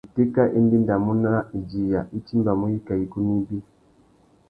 Itéka 0.07 0.43
i 0.57 0.59
ndéndamú 0.65 1.11
à 1.33 1.37
idiya, 1.59 2.01
i 2.17 2.19
timbamú 2.27 2.65
wikā 2.71 2.93
igunú 3.03 3.33
ibi. 3.41 3.57